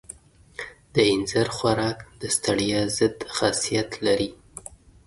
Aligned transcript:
د 0.93 0.95
اینځر 1.09 1.47
خوراک 1.55 1.97
د 2.21 2.23
ستړیا 2.35 2.81
ضد 2.97 3.17
خاصیت 3.35 3.89
لري. 4.05 4.29